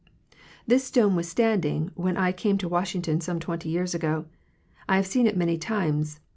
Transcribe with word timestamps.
This 0.65 0.83
stone 0.83 1.15
was 1.15 1.29
standing 1.29 1.91
when 1.93 2.17
I 2.17 2.31
came 2.31 2.57
to 2.57 2.67
Washington, 2.67 3.21
some 3.21 3.39
twenty 3.39 3.69
years 3.69 3.93
ago; 3.93 4.25
I 4.89 4.95
have 4.95 5.05
seen 5.05 5.27
it 5.27 5.37
many 5.37 5.59
times. 5.59 6.19